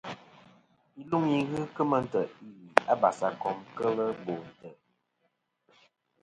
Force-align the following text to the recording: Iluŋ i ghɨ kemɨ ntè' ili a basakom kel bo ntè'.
Iluŋ 1.01 1.23
i 1.37 1.39
ghɨ 1.49 1.59
kemɨ 1.75 1.97
ntè' 2.03 2.31
ili 2.45 2.69
a 2.91 2.93
basakom 3.01 3.57
kel 3.75 3.97
bo 4.23 4.33
ntè'. 4.51 4.75